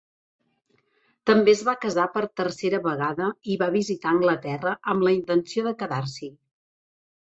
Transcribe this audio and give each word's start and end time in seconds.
També 1.31 1.53
es 1.57 1.61
va 1.67 1.75
casar 1.83 2.07
per 2.17 2.25
tercera 2.43 2.81
vegada 2.89 3.29
i 3.53 3.61
va 3.65 3.71
visitar 3.79 4.17
Anglaterra 4.17 4.77
amb 4.95 5.11
la 5.11 5.19
intenció 5.23 5.71
de 5.73 5.81
quedar-s'hi. 5.87 6.37